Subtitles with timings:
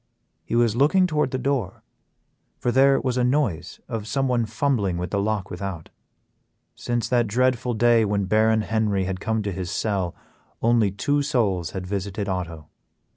[0.43, 1.83] He was looking toward the door,
[2.57, 5.89] for there was a noise of someone fumbling with the lock without.
[6.73, 10.15] Since that dreadful day when Baron Henry had come to his cell,
[10.59, 12.67] only two souls had visited Otto.